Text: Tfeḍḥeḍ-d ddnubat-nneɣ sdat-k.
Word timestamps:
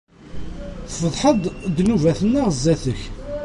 Tfeḍḥeḍ-d 0.91 1.45
ddnubat-nneɣ 1.75 2.47
sdat-k. 2.51 3.01